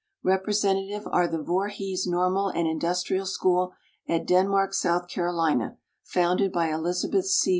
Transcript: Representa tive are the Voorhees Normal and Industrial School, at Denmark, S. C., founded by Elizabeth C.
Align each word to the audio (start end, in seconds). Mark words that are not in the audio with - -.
Representa 0.25 0.87
tive 0.89 1.05
are 1.11 1.27
the 1.27 1.37
Voorhees 1.37 2.07
Normal 2.07 2.47
and 2.47 2.67
Industrial 2.67 3.27
School, 3.27 3.73
at 4.07 4.25
Denmark, 4.25 4.71
S. 4.71 4.77
C., 5.07 5.67
founded 6.03 6.51
by 6.51 6.69
Elizabeth 6.73 7.25
C. 7.25 7.49